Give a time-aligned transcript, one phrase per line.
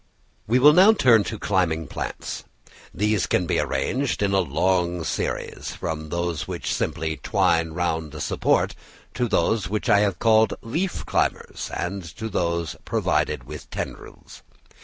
[0.47, 2.43] We will now turn to climbing plants.
[2.91, 8.19] These can be arranged in a long series, from those which simply twine round a
[8.19, 8.73] support,
[9.13, 14.41] to those which I have called leaf climbers, and to those provided with tendrils.